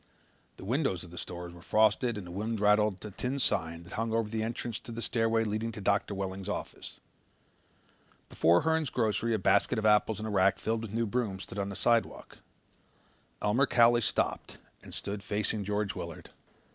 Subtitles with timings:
[0.57, 3.93] The windows of the stores were frosted and the wind rattled the tin sign that
[3.93, 6.99] hung over the entrance to the stairway leading to Doctor Welling's office.
[8.27, 11.59] Before Hern's Grocery a basket of apples and a rack filled with new brooms stood
[11.59, 12.39] on the sidewalk.
[13.43, 16.31] Elmer Cowley stopped and stood facing George Willard.